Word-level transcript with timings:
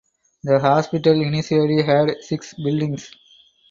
The 0.43 0.57
hospital 0.57 1.21
initially 1.21 1.83
had 1.83 2.23
six 2.23 2.55
buildings. 2.55 3.11